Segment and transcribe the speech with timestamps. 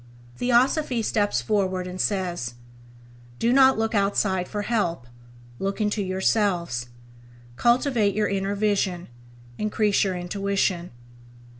[0.35, 2.55] Theosophy steps forward and says:"
[3.37, 5.05] Do not look outside for help,
[5.59, 6.89] look into yourselves,
[7.55, 9.09] cultivate your inner vision,
[9.59, 10.89] increase your Intuition."